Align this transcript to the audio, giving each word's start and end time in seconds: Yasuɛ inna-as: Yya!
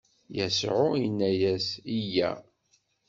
Yasuɛ 0.37 0.85
inna-as: 1.05 1.67
Yya! 2.13 2.31